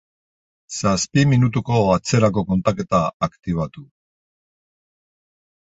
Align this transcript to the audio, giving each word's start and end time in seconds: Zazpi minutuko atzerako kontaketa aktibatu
Zazpi 0.77 1.25
minutuko 1.33 1.77
atzerako 1.97 2.45
kontaketa 2.49 3.05
aktibatu 3.29 3.87